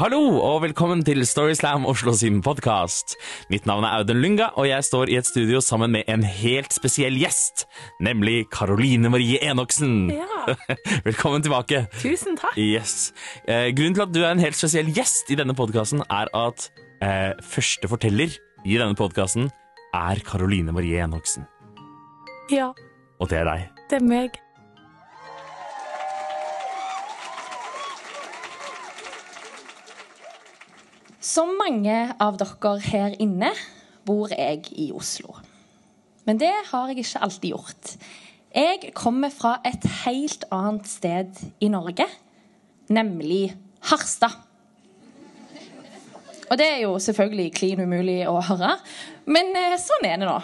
[0.00, 3.18] Hallo og velkommen til Storyslam Oslo sin podkast.
[3.52, 6.72] Mitt navn er Audun Lynga, og jeg står i et studio sammen med en helt
[6.72, 7.66] spesiell gjest,
[8.00, 10.08] nemlig Karoline Marie Enoksen.
[10.14, 10.54] Ja.
[11.08, 11.82] Velkommen tilbake.
[12.00, 12.56] Tusen takk.
[12.56, 13.10] Yes.
[13.44, 16.70] Eh, grunnen til at du er en helt spesiell gjest i denne podkasten, er at
[17.04, 18.32] eh, første forteller
[18.64, 19.50] i denne podkasten
[19.92, 21.44] er Karoline Marie Enoksen.
[22.48, 22.72] Ja,
[23.20, 23.68] Og det er deg.
[23.92, 24.40] det er meg.
[31.20, 33.50] Som mange av dere her inne
[34.08, 35.34] bor jeg i Oslo.
[36.24, 37.90] Men det har jeg ikke alltid gjort.
[38.56, 42.06] Jeg kommer fra et helt annet sted i Norge,
[42.88, 43.50] nemlig
[43.90, 44.32] Harstad.
[46.48, 48.72] Og det er jo selvfølgelig klin umulig å høre,
[49.28, 50.38] men eh, sånn er det nå.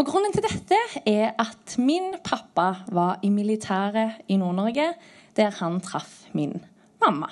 [0.00, 4.88] Og grunnen til dette er at min pappa var i militæret i Nord-Norge,
[5.36, 6.56] der han traff min
[7.04, 7.30] mamma.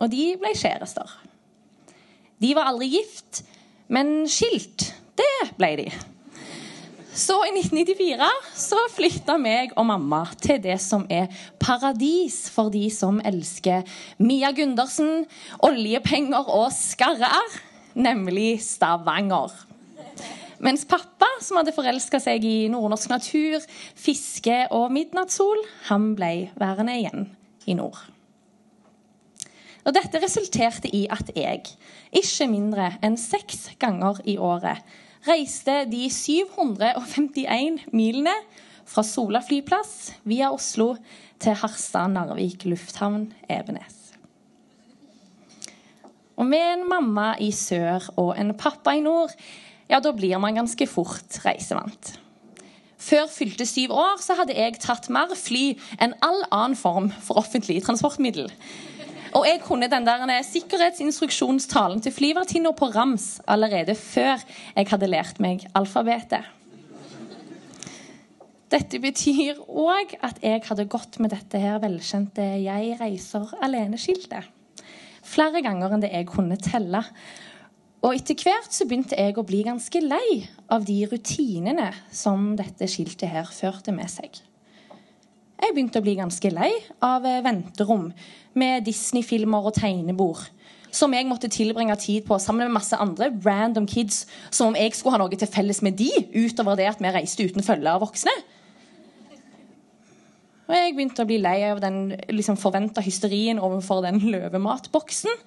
[0.00, 1.10] Og de ble kjærester.
[2.42, 3.44] De var aldri gift,
[3.92, 4.88] men skilt.
[5.18, 5.86] Det ble de.
[7.12, 11.28] Så i 1994 så flytta meg og mamma til det som er
[11.60, 13.84] paradis for de som elsker
[14.24, 15.26] Mia Gundersen,
[15.60, 17.58] oljepenger og skarre-r,
[17.92, 19.52] nemlig Stavanger.
[20.62, 23.60] Mens pappa, som hadde forelska seg i nordnorsk natur,
[23.98, 27.28] fiske og midnattssol, han ble værende igjen
[27.68, 27.98] i nord.
[29.82, 31.64] Og Dette resulterte i at jeg,
[32.14, 34.82] ikke mindre enn seks ganger i året,
[35.26, 38.34] reiste de 751 milene
[38.88, 40.94] fra Sola flyplass via Oslo
[41.42, 43.98] til Harstad-Narvik lufthavn Evenes.
[46.38, 49.34] Og med en mamma i sør og en pappa i nord,
[49.90, 52.16] ja, da blir man ganske fort reisevant.
[53.02, 55.72] Før fylte syv år så hadde jeg tatt mer fly
[56.02, 58.46] enn all annen form for offentlig transportmiddel.
[59.32, 64.42] Og jeg kunne den der sikkerhetsinstruksjonstalen til flyvertinna på rams allerede før
[64.76, 66.44] jeg hadde lært meg alfabetet.
[68.72, 74.44] Dette betyr òg at jeg hadde gått med dette her velkjente 'Jeg reiser alene'-skiltet.
[75.22, 77.04] Flere ganger enn det jeg kunne telle.
[78.02, 82.88] Og etter hvert så begynte jeg å bli ganske lei av de rutinene som dette
[82.88, 84.40] skiltet her førte med seg.
[85.62, 88.08] Jeg begynte å bli ganske lei av venterom
[88.58, 90.44] med Disney-filmer og tegnebord.
[90.92, 94.26] Som jeg måtte tilbringe tid på sammen med masse andre random kids.
[94.50, 97.46] Som om jeg skulle ha noe til felles med de, utover det at vi reiste
[97.48, 98.34] uten følge av voksne.
[100.68, 105.42] Og jeg begynte å bli lei av den liksom, forventa hysterien overfor den løvematboksen.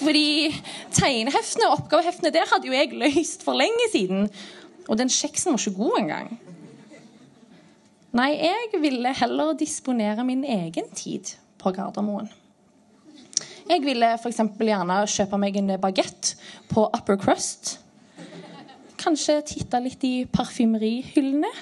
[0.00, 0.50] Fordi
[0.96, 4.30] tegneheftene og oppgaveheftene der hadde jo jeg løst for lenge siden.
[4.88, 6.32] Og den kjeksen var ikke god engang.
[8.16, 12.30] Nei, jeg ville heller disponere min egen tid på Gardermoen.
[13.70, 14.40] Jeg ville f.eks.
[14.58, 16.32] gjerne kjøpe meg en bagett
[16.72, 17.76] på Upper Crust.
[19.00, 21.52] Kanskje titte litt i parfymerihyllene.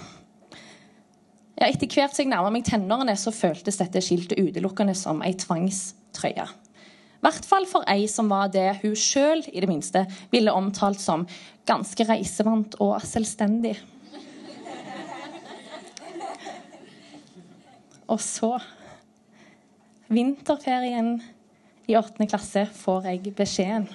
[1.59, 5.35] Ja, etter hvert som jeg nærma meg tenårene, så føltes dette skiltet utelukkende som ei
[5.37, 6.47] tvangstrøye.
[7.19, 11.03] I hvert fall for ei som var det hun sjøl i det minste ville omtalt
[11.03, 11.27] som
[11.67, 13.75] ganske reisevant og selvstendig.
[18.09, 18.55] Og så
[20.09, 21.19] Vinterferien
[21.89, 23.89] i åttende klasse får jeg beskjeden.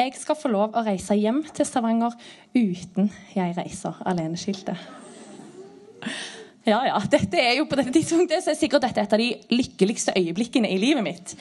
[0.00, 2.14] Jeg skal få lov å reise hjem til Stavanger
[2.56, 4.80] uten jeg reiser alene-skiltet.
[6.64, 6.96] Ja, ja.
[7.12, 10.72] Dette er jo på dette tidspunktet så er sikkert dette et av de lykkeligste øyeblikkene
[10.72, 11.34] i livet mitt.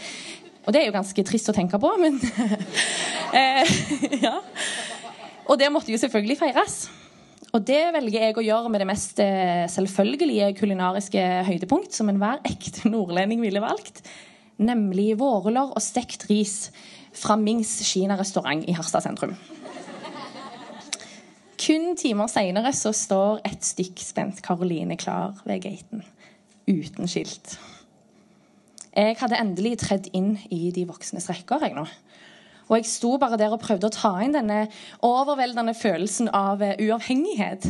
[0.66, 2.20] Og det er jo ganske trist å tenke på, men
[3.40, 3.76] eh,
[4.26, 4.40] Ja.
[5.50, 6.82] Og det måtte jo selvfølgelig feires.
[7.50, 12.44] Og det velger jeg å gjøre med det mest eh, selvfølgelige kulinariske høydepunkt som enhver
[12.46, 14.04] ekte nordlending ville valgt,
[14.62, 16.70] nemlig vårruller og stekt ris
[17.16, 19.34] fra Mings Kina-restaurant i Harstad sentrum.
[21.60, 26.06] Kun timer seinere så står et stykk spent Karoline klar ved gaten,
[26.70, 27.58] uten skilt.
[28.94, 31.84] Jeg hadde endelig tredd inn i de voksnes rekker, jeg nå.
[32.70, 34.68] Og jeg sto bare der og prøvde å ta inn denne
[35.06, 37.66] overveldende følelsen av uh, uavhengighet.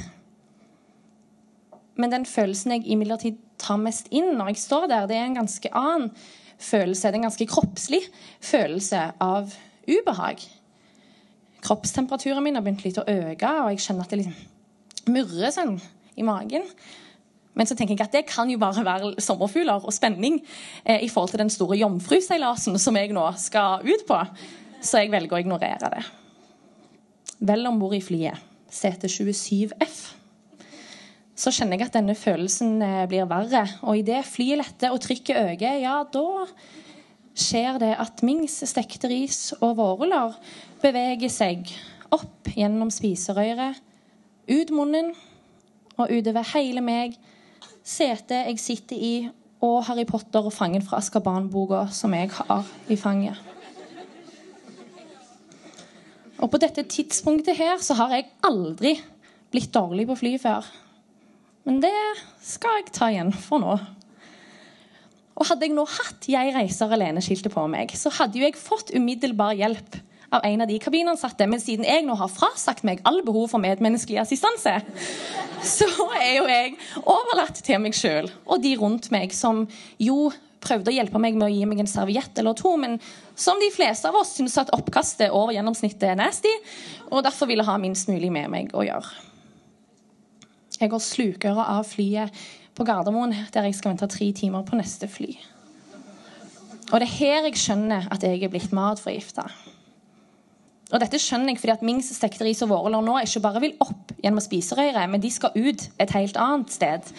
[2.00, 5.42] Men den følelsen jeg imidlertid tar mest inn når jeg står der, det er en
[5.42, 6.12] ganske annen
[6.60, 7.08] følelse.
[7.08, 8.02] Det er en ganske kroppslig
[8.44, 9.52] følelse av
[9.88, 10.44] ubehag.
[11.64, 15.78] Kroppstemperaturen min har begynt litt å øke, og jeg kjenner at det liksom murrer sånn
[16.20, 16.68] i magen.
[17.58, 20.38] Men så tenker jeg at det kan jo bare være sommerfugler og spenning
[20.86, 24.20] eh, i forhold til den store jomfruseilasen som jeg nå skal ut på.
[24.80, 26.06] Så jeg velger å ignorere det.
[27.50, 28.40] Vel om bord i flyet,
[28.72, 30.00] CT27F,
[31.40, 33.64] så kjenner jeg at denne følelsen eh, blir verre.
[33.88, 36.48] Og idet flyet letter og trykket øker, ja, da
[37.40, 40.36] skjer det at Mings stekte ris og vårruller
[40.84, 41.72] beveger seg
[42.12, 43.80] opp gjennom spiserøret,
[44.50, 45.14] ut munnen
[46.00, 47.16] og utover hele meg,
[47.86, 49.14] setet jeg sitter i,
[49.64, 53.49] og Harry Potter og Fangen fra Askaban-boka som jeg har i fanget.
[56.40, 58.96] Og på dette tidspunktet her så har jeg aldri
[59.52, 60.68] blitt dårlig på fly før.
[61.68, 61.96] Men det
[62.46, 63.76] skal jeg ta igjen for nå.
[65.40, 68.92] Og hadde jeg nå hatt 'Jeg reiser alene'-skiltet på meg, så hadde jo jeg fått
[68.96, 70.00] umiddelbar hjelp
[70.32, 71.48] av en av de kabinansatte.
[71.50, 74.76] Men siden jeg nå har frasagt meg all behov for medmenneskelig assistanse,
[75.78, 75.90] så
[76.20, 79.66] er jo jeg overlatt til meg sjøl og de rundt meg som
[80.02, 80.30] jo
[80.60, 82.98] prøvde å hjelpe meg med å gi meg en serviett eller to, men
[83.40, 86.52] som de fleste av oss syns at oppkastet over gjennomsnittet er nasty,
[87.08, 89.14] og derfor ville ha minst mulig med meg å gjøre.
[90.80, 92.36] Jeg går slukøra av flyet
[92.76, 95.34] på Gardermoen, der jeg skal vente tre timer på neste fly.
[96.90, 99.46] Og det er her jeg skjønner at jeg er blitt matforgifta.
[100.90, 103.78] Og dette skjønner jeg fordi at Mings stekte ris og vårruller nå ikke bare vil
[103.84, 107.12] opp gjennom spiserøret, men de skal ut et helt annet sted.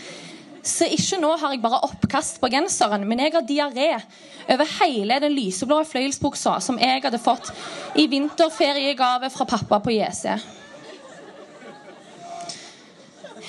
[0.67, 3.90] Så ikke nå har jeg bare oppkast på genseren, men jeg har diaré
[4.50, 7.52] over hele den lyseblå fløyelsbuksa som jeg hadde fått
[7.96, 10.34] i vinterferiegave fra pappa på JC.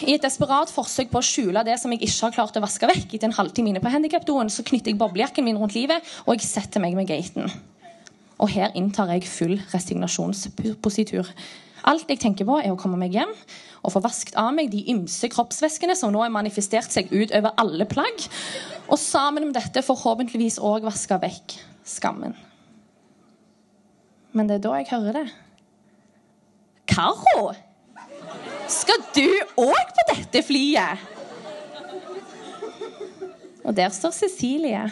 [0.01, 2.88] I et desperat forsøk på å skjule det som jeg ikke har klart å vaske
[2.89, 6.38] vekk etter en halvtime inne på handikapdoen, så knytter jeg boblejakken min rundt livet, og
[6.38, 7.51] jeg setter meg med gaten.
[8.41, 11.29] Og her inntar jeg full resignasjonspositur.
[11.89, 13.31] Alt jeg tenker på, er å komme meg hjem
[13.81, 17.55] og få vasket av meg de ymse kroppsvæskene som nå har manifestert seg ut over
[17.61, 18.27] alle plagg,
[18.85, 21.55] og sammen med dette forhåpentligvis òg vaske vekk
[21.89, 22.35] skammen.
[24.38, 25.25] Men det er da jeg hører det.
[26.91, 27.51] Karo!
[28.71, 29.25] Skal du
[29.59, 31.09] òg på dette flyet?
[33.65, 34.85] Og der står Cecilie.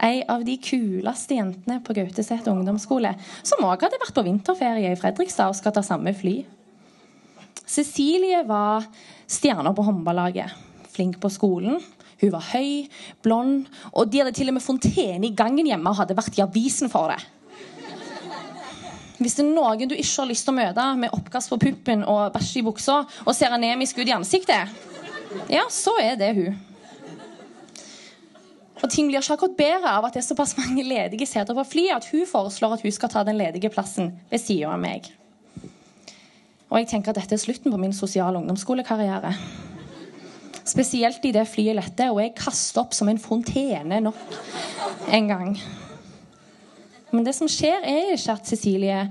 [0.00, 3.12] Ei av de kuleste jentene på Gauteset ungdomsskole,
[3.44, 6.38] som òg hadde vært på vinterferie i Fredrikstad og skal ta samme fly.
[7.68, 8.86] Cecilie var
[9.30, 10.54] stjerna på håndballaget.
[10.90, 11.76] Flink på skolen.
[12.20, 12.88] Hun var høy,
[13.24, 16.44] blond, og de hadde til og med fontene i gangen hjemme og hadde vært i
[16.44, 17.20] avisen for det.
[19.20, 22.06] Hvis det er noen du ikke har lyst til å møte med oppkast på puppen
[22.08, 24.72] og bæsj i buksa og ser anemisk ut i ansiktet,
[25.52, 26.56] ja, så er det hun.
[28.90, 31.62] Og ting blir ikke akkurat bedre av at det er såpass mange ledige seter på
[31.62, 35.06] flyet at hun foreslår at hun skal ta den ledige plassen ved siden av meg.
[36.66, 39.30] Og jeg tenker at dette er slutten på min sosiale ungdomsskolekarriere.
[40.66, 44.18] Spesielt idet flyet letter og jeg kaster opp som en fontene nok
[45.06, 45.54] en gang.
[47.14, 49.04] Men det som skjer, er ikke at Cecilie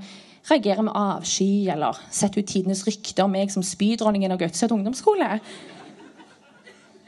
[0.51, 5.37] reagerer med avsky eller setter ut tidenes rykte om meg som spydronningen av Gautset ungdomsskole.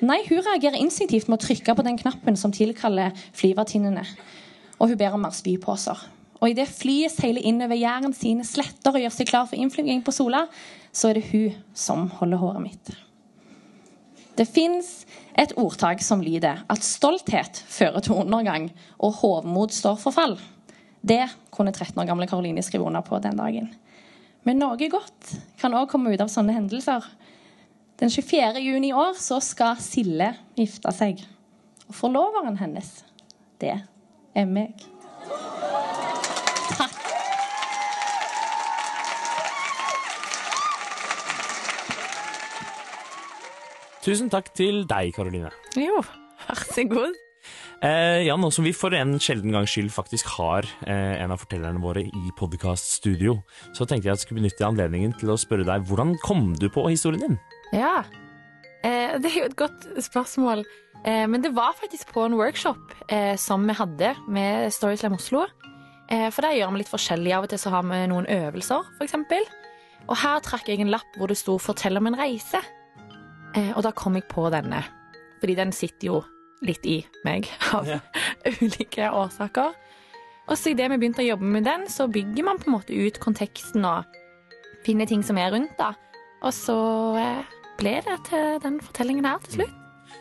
[0.02, 4.02] Nei, hun reagerer instinktivt med å trykke på den knappen som tilkaller flyvertinnene.
[4.82, 6.00] Og hun ber om mer spyposer.
[6.42, 10.14] Og idet flyet seiler innover Jæren sine sletter og gjør seg klar for innflyging på
[10.16, 10.48] Sola,
[10.90, 12.94] så er det hun som holder håret mitt.
[14.40, 15.04] Det fins
[15.38, 20.34] et ordtak som lyder at stolthet fører til undergang, og hovmod står for fall.
[21.02, 23.70] Det kunne 13 år gamle Karoline skrive under på den dagen.
[24.48, 27.06] Men noe godt kan òg komme ut av sånne hendelser.
[28.02, 28.58] Den 24.
[28.58, 31.20] juni i år så skal Sille gifte seg.
[31.86, 32.88] Og forloveren hennes,
[33.62, 33.76] det
[34.34, 34.82] er meg.
[36.80, 36.98] Takk.
[44.02, 45.54] Tusen takk til deg, Karoline.
[45.78, 46.02] Jo,
[46.48, 47.14] vær så god.
[47.86, 51.46] Eh, ja, nå som vi for en sjelden gangs skyld faktisk har eh, en av
[51.46, 53.44] fortellerne våre i podkaststudio,
[53.78, 56.66] så tenkte jeg at jeg skulle benytte anledningen til å spørre deg hvordan kom du
[56.74, 57.42] på historien din?
[57.72, 58.04] Ja,
[58.84, 60.64] eh, det er jo et godt spørsmål.
[61.06, 65.46] Eh, men det var faktisk på en workshop eh, som vi hadde med Storyslam Oslo.
[66.12, 67.34] Eh, for der gjør vi litt forskjellig.
[67.38, 69.16] Av og til så har vi noen øvelser, f.eks.
[70.10, 72.62] Og her trakk jeg en lapp hvor det sto 'Fortell om en reise'.
[73.56, 74.84] Eh, og da kom jeg på denne.
[75.40, 76.24] Fordi den sitter jo
[76.62, 78.00] litt i meg av Ja.
[78.46, 79.74] ulike årsaker.
[80.48, 82.94] Og så idet vi begynte å jobbe med den, så bygger man på en måte
[83.08, 84.04] ut konteksten og
[84.84, 85.94] finner ting som er rundt, da.
[86.44, 86.76] Og så
[87.18, 87.44] eh,
[87.82, 89.78] ble det til den fortellingen her til slutt.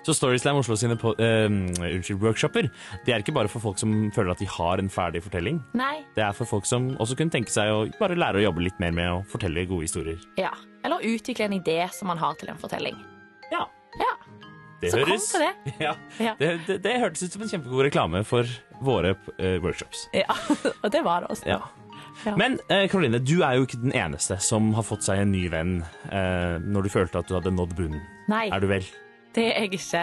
[0.07, 2.69] Så Storyslam Oslo sine på, eh, unnskyld, workshoper
[3.05, 5.59] det er ikke bare for folk som føler at de har en ferdig fortelling.
[5.77, 6.05] Nei.
[6.17, 8.79] Det er for folk som også kunne tenke seg å bare lære å jobbe litt
[8.81, 10.17] mer med å fortelle gode historier.
[10.41, 10.53] Ja.
[10.87, 12.97] Eller utvikle en idé som man har til en fortelling.
[13.53, 13.67] Ja,
[13.99, 14.15] Ja.
[14.81, 15.75] det Så kom høres til det.
[15.85, 16.35] Ja, Ja.
[16.39, 18.45] det, det, det hørtes ut som en kjempegod reklame for
[18.81, 20.07] våre eh, workshops.
[20.15, 20.25] ja.
[20.85, 21.47] Og det var det også.
[21.51, 21.61] Ja.
[22.27, 22.35] Ja.
[22.37, 25.47] Men eh, Karoline, du er jo ikke den eneste som har fått seg en ny
[25.53, 25.79] venn
[26.13, 28.03] eh, når du følte at du hadde nådd bunnen.
[28.29, 28.49] Nei.
[28.53, 28.85] Er du vel?
[29.35, 30.01] det er jeg ikke.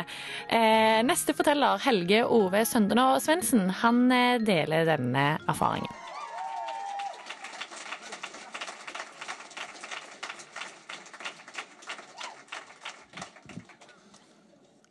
[0.55, 5.91] Eh, neste forteller, Helge Ove Søndenå Svendsen, han eh, deler denne erfaringen.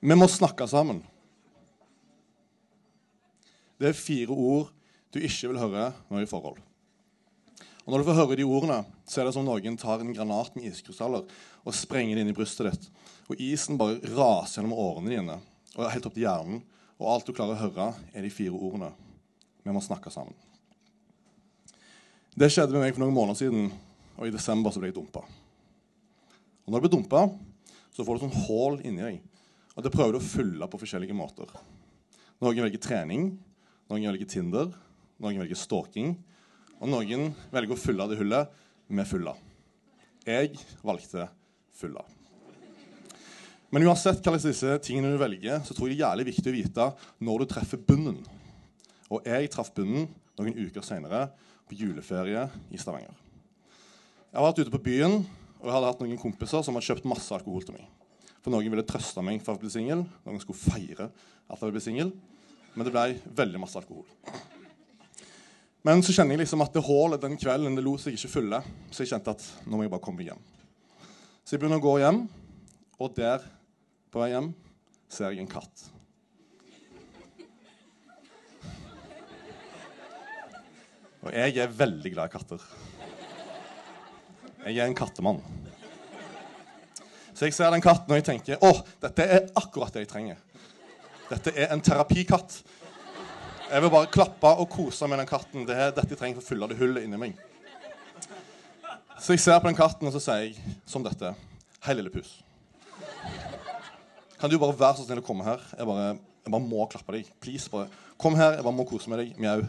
[0.07, 1.01] Vi må snakke sammen.
[3.81, 4.69] Det er fire ord
[5.13, 6.61] du ikke vil høre når du er i forhold.
[7.87, 10.57] Og Når du får høre de ordene, så er det som noen tar en granat
[10.57, 12.89] med iskrystaller og sprenger det inn i brystet ditt.
[13.31, 15.37] Og isen bare raser gjennom årene dine
[15.77, 16.65] og helt opp til hjernen.
[16.99, 18.91] Og alt du klarer å høre, er de fire ordene.
[19.63, 20.35] Vi må snakke sammen.
[22.37, 23.71] Det skjedde med meg for noen måneder siden,
[24.17, 25.23] og i desember så ble jeg dumpa.
[26.67, 27.23] Og når du blir dumpa,
[27.95, 29.21] så får du sånn hull inni deg.
[29.77, 31.53] Og det prøver du å fylle på forskjellige måter.
[32.43, 33.29] Noen velger trening,
[33.89, 34.73] noen velger Tinder,
[35.23, 36.17] noen velger stalking.
[36.81, 38.53] Og noen velger å fylle det hullet
[38.93, 39.33] med fylla.
[40.27, 40.53] Jeg
[40.85, 41.29] valgte
[41.77, 42.05] fylla.
[43.75, 46.57] Men uansett hva disse tingene du velger, så tror jeg det er jævlig viktig å
[46.57, 46.87] vite
[47.27, 48.21] når du treffer bunnen.
[49.11, 50.07] Og jeg traff bunnen
[50.37, 51.29] noen uker seinere,
[51.67, 53.15] på juleferie i Stavanger.
[54.31, 55.17] Jeg har vært ute på byen,
[55.59, 57.89] og jeg hadde hatt noen kompiser som hadde kjøpt masse alkohol til meg.
[58.45, 61.83] For noen ville trøste meg for å bli singel, noen skulle feire at jeg ble
[61.83, 62.13] singel.
[62.77, 64.07] Men det ble veldig masse alkohol.
[65.87, 68.59] Men så kjenner jeg liksom at det hullet den kvelden det lot seg ikke fylle.
[68.91, 70.41] Så jeg kjente at nå må jeg bare komme hjem.
[71.47, 72.25] Så jeg begynner å gå hjem,
[72.99, 73.45] og der,
[74.11, 74.49] på vei hjem,
[75.07, 75.85] ser jeg en katt.
[81.23, 82.67] Og jeg er veldig glad i katter.
[84.67, 85.39] Jeg er en kattemann.
[87.31, 88.73] Så jeg ser den katten og jeg tenker å,
[89.07, 90.43] dette er akkurat det jeg trenger.
[91.31, 92.59] Dette er en terapikatt.
[93.67, 95.65] Jeg vil bare klappe og kose med den katten.
[95.67, 97.41] Det er dette jeg trenger for å fylle det hullet inni meg.
[99.19, 101.33] Så jeg ser på den katten og så sier jeg som dette.
[101.83, 102.37] Hei, lille pus.
[104.39, 105.65] Kan du bare være så snill å komme her?
[105.75, 106.07] Jeg bare,
[106.47, 107.35] jeg bare må klappe deg.
[107.43, 107.91] Please, bare
[108.23, 108.55] Kom her.
[108.55, 109.35] Jeg bare må kose med deg.
[109.43, 109.67] Mjau.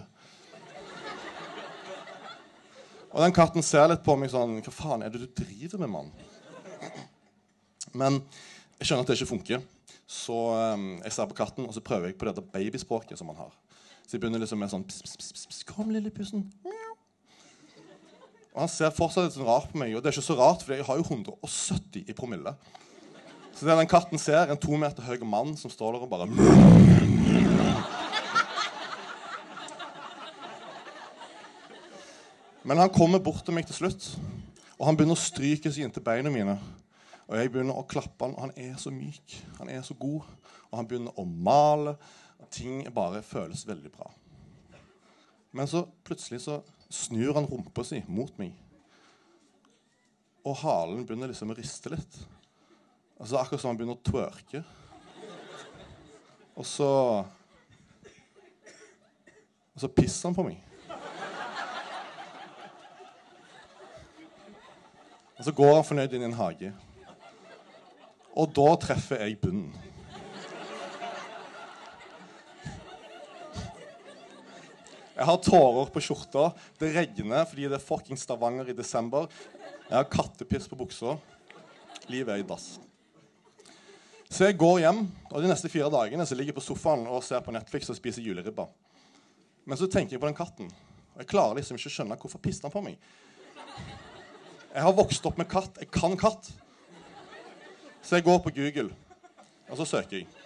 [3.15, 5.89] Og den katten ser litt på meg sånn Hva faen er det du driver med,
[5.95, 6.11] mann?
[7.97, 8.21] Men
[8.77, 9.65] jeg skjønner at det ikke funker.
[10.07, 13.47] Så um, jeg ser på katten, og så prøver jeg på dette babyspråket som han
[13.47, 13.55] har.
[14.07, 16.45] Så jeg begynner liksom med sånn pss, pss, pss, Kom, lille pussen.
[18.55, 20.63] Og han ser fortsatt litt sånn rart på meg, og det er ikke så rart,
[20.63, 22.55] for jeg har jo 170 i promille.
[23.51, 26.27] Så det den katten ser, en to meter høy mann som står der og bare
[32.63, 34.07] Men han kommer bort til meg til slutt,
[34.77, 36.55] og han begynner å stryke seg inntil beina mine.
[37.27, 40.23] Og jeg begynner å klappe han, og han er så myk, han er så god.
[40.71, 41.97] Og han begynner å male.
[42.53, 44.07] Ting bare føles veldig bra.
[45.51, 48.53] Men så plutselig så snur han rumpa si mot meg.
[50.47, 52.19] Og halen begynner liksom å riste litt.
[53.17, 54.63] Altså Akkurat som han begynner å twerke.
[56.57, 56.91] Og så
[59.73, 60.63] Og så pisser han på meg.
[65.37, 66.71] Og så går han fornøyd inn i en hage.
[68.33, 69.86] Og da treffer jeg bunnen.
[75.17, 76.51] Jeg har tårer på skjorta.
[76.77, 79.25] Det regner fordi det er fucking Stavanger i desember.
[79.87, 81.15] Jeg har kattepiss på buksa.
[82.11, 82.75] Livet er i dass.
[84.29, 87.23] Så jeg går hjem, og de neste fire dagene så ligger jeg på sofaen og
[87.25, 88.67] ser på Netflix og spiser juleribba.
[89.65, 90.69] Men så tenker jeg på den katten.
[91.15, 92.99] Og jeg klarer liksom ikke å skjønne hvorfor pisser han på meg.
[94.69, 95.79] Jeg har vokst opp med katt.
[95.81, 96.51] Jeg kan katt.
[98.05, 98.91] Så jeg går på Google,
[99.65, 100.36] og så søker jeg.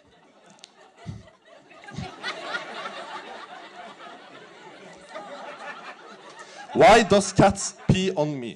[6.81, 8.55] Why does cats pee on me?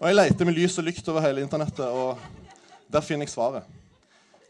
[0.00, 2.18] Og Jeg leter med lys og lykt over hele internettet, og
[2.90, 3.70] der finner jeg svaret.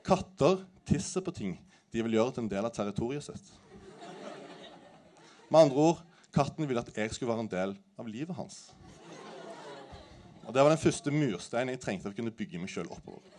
[0.09, 1.53] Katter tisser på ting
[1.93, 3.53] de vil gjøre til en del av territoriet sitt.
[5.53, 6.01] Med andre ord,
[6.33, 8.71] katten ville at jeg skulle være en del av livet hans.
[10.47, 13.34] Og Det var den første mursteinen jeg trengte for å kunne bygge meg sjøl oppover.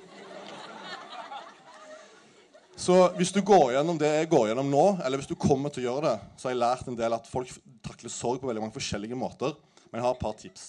[2.75, 5.85] Så hvis du går gjennom det jeg går gjennom nå, eller hvis du kommer til
[5.85, 7.53] å gjøre det, så har jeg lært en del at folk
[7.85, 9.55] takler sorg på veldig mange forskjellige måter.
[9.87, 10.65] Men jeg har et par tips.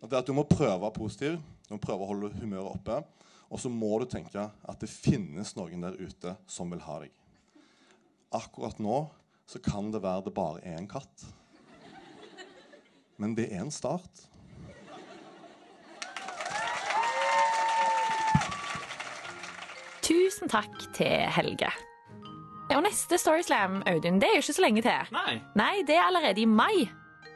[0.00, 1.36] Det er at Du må prøve å være positiv,
[1.68, 3.02] du må prøve å holde humøret oppe.
[3.50, 7.12] Og så må du tenke at det finnes noen der ute som vil ha deg.
[8.40, 9.02] Akkurat nå
[9.50, 11.26] så kan det være det bare er en katt.
[13.20, 14.24] Men det er en start.
[20.30, 21.70] Tusen takk til Helge.
[22.70, 25.08] Og neste Storyslam, Audun, det er jo ikke så lenge til.
[25.16, 25.40] Nei.
[25.58, 26.88] Nei, det er allerede i mai.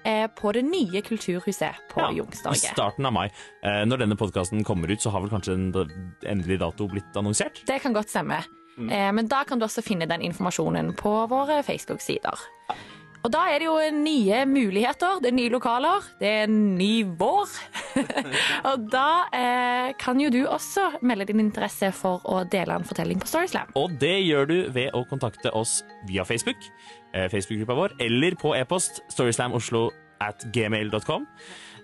[0.06, 2.74] eh, på det nye kulturhuset på Ja, Youngstorget.
[2.74, 3.30] starten av mai.
[3.64, 5.72] Eh, når denne podkasten kommer ut, så har vel kanskje en
[6.28, 7.62] endelig dato blitt annonsert?
[7.66, 8.42] Det kan godt stemme.
[8.78, 12.36] Eh, men da kan du også finne den informasjonen på våre Facebook-sider.
[13.24, 17.52] Og da er det jo nye muligheter, det er nye lokaler, det er ny vår.
[18.68, 23.22] og da eh, kan jo du også melde din interesse for å dele en fortelling
[23.22, 23.70] på Storyslam.
[23.80, 25.78] Og det gjør du ved å kontakte oss
[26.08, 26.68] via Facebook,
[27.16, 29.86] eh, Facebook-gruppa vår, eller på e-post storyslamoslo
[30.24, 31.24] at gmail.com.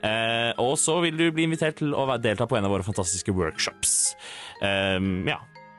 [0.04, 3.32] Eh, og så vil du bli invitert til å delta på en av våre fantastiske
[3.36, 4.12] workshops.
[4.60, 5.38] Um, ja.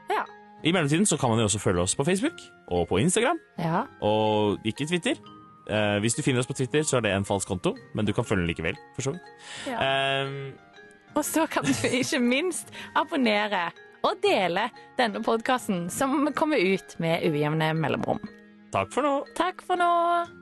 [0.09, 0.25] Ja.
[0.65, 2.41] I mellomtiden så kan man jo også følge oss på Facebook
[2.73, 3.85] og på Instagram, ja.
[4.01, 5.21] og ikke Twitter.
[5.71, 8.11] Eh, hvis du finner oss på Twitter, så er det en falsk konto, men du
[8.15, 9.31] kan følge den likevel, for så vidt.
[9.71, 10.35] Um,
[11.15, 13.69] Og så kan du ikke minst abonnere
[14.07, 18.21] og dele denne podkasten som kommer ut med ujevne mellomrom.
[18.73, 19.17] takk for nå.
[19.37, 20.40] Takk for nå.